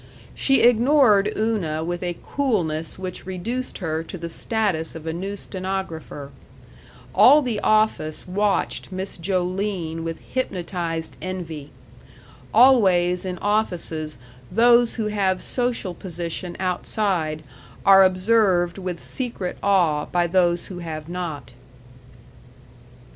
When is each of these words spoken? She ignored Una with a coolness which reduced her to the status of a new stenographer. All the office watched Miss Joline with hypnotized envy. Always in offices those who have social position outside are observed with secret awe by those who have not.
She 0.33 0.61
ignored 0.63 1.31
Una 1.37 1.83
with 1.83 2.01
a 2.01 2.17
coolness 2.23 2.97
which 2.97 3.27
reduced 3.27 3.77
her 3.77 4.01
to 4.05 4.17
the 4.17 4.29
status 4.29 4.95
of 4.95 5.05
a 5.05 5.13
new 5.13 5.37
stenographer. 5.37 6.31
All 7.13 7.43
the 7.43 7.59
office 7.59 8.27
watched 8.27 8.91
Miss 8.91 9.15
Joline 9.15 10.03
with 10.03 10.17
hypnotized 10.33 11.17
envy. 11.21 11.69
Always 12.51 13.25
in 13.25 13.37
offices 13.43 14.17
those 14.51 14.95
who 14.95 15.05
have 15.09 15.39
social 15.39 15.93
position 15.93 16.57
outside 16.59 17.43
are 17.85 18.03
observed 18.03 18.79
with 18.79 18.99
secret 18.99 19.55
awe 19.61 20.07
by 20.07 20.25
those 20.25 20.65
who 20.65 20.79
have 20.79 21.09
not. 21.09 21.53